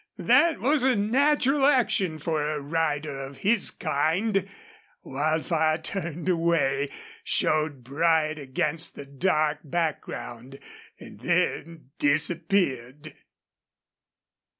[0.17, 4.49] That was a natural action for a rider of his kind.
[5.03, 6.89] Wildfire turned away,
[7.23, 10.57] showed bright against the dark background,
[10.99, 13.13] and then disappeared.